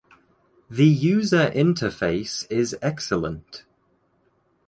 [0.67, 3.65] The user interface is excellent.